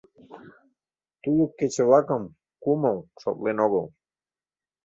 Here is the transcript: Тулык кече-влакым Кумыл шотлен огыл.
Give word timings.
Тулык 1.21 1.51
кече-влакым 1.59 2.23
Кумыл 2.63 2.97
шотлен 3.21 3.57
огыл. 3.65 3.85